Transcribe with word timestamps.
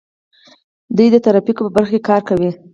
دوی 0.95 1.07
د 1.11 1.15
ترافیکو 1.25 1.63
په 1.67 1.71
برخه 1.77 1.91
کې 2.01 2.05
کار 2.09 2.21
کوي. 2.29 2.51